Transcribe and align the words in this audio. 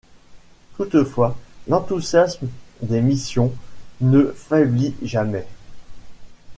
Toutefois 0.77 1.37
l'enthousiasme 1.67 2.47
des 2.81 3.01
missions 3.01 3.53
ne 3.99 4.31
faiblit 4.35 4.95
jamais. 5.03 5.45